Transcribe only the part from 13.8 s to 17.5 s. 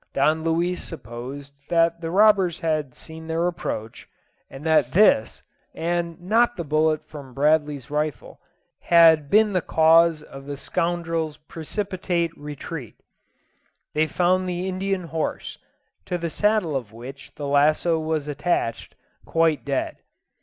They found the Indian's horse, to the saddle of which the